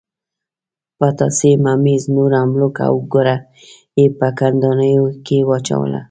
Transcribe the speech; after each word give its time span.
پتاسې، 0.97 1.51
ممیز، 1.63 2.03
تور 2.13 2.31
املوک 2.43 2.75
او 2.87 2.95
ګوړه 3.11 3.37
یې 3.97 4.05
په 4.19 4.27
کندانیو 4.39 5.05
کې 5.25 5.37
واچوله. 5.49 5.99